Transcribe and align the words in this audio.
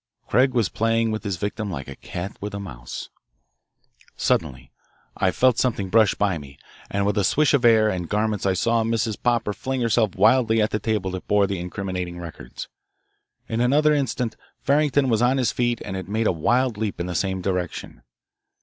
Craig 0.27 0.55
was 0.55 0.67
playing 0.67 1.11
with 1.11 1.23
his 1.23 1.37
victim 1.37 1.69
like 1.69 1.87
a 1.87 1.95
cat 1.95 2.35
with 2.41 2.55
a 2.55 2.59
mouse. 2.59 3.11
Suddenly 4.17 4.71
I 5.15 5.29
felt 5.29 5.59
something 5.59 5.89
brush 5.89 6.15
by 6.15 6.39
me, 6.39 6.57
and 6.89 7.05
with 7.05 7.19
a 7.19 7.23
swish 7.23 7.53
of 7.53 7.63
air 7.63 7.87
and 7.87 8.05
of 8.05 8.09
garments 8.09 8.47
I 8.47 8.53
saw 8.53 8.83
Mrs. 8.83 9.21
Popper 9.21 9.53
fling 9.53 9.79
herself 9.81 10.15
wildly 10.15 10.59
at 10.59 10.71
the 10.71 10.79
table 10.79 11.11
that 11.11 11.27
bore 11.27 11.45
the 11.45 11.59
incriminating 11.59 12.17
records. 12.19 12.67
In 13.47 13.61
another 13.61 13.93
instant 13.93 14.35
Farrington 14.63 15.07
was 15.07 15.21
on 15.21 15.37
his 15.37 15.51
feet 15.51 15.79
and 15.85 15.95
had 15.95 16.09
made 16.09 16.25
a 16.25 16.31
wild 16.31 16.77
leap 16.79 16.99
in 16.99 17.05
the 17.05 17.13
same 17.13 17.39
direction. 17.39 18.01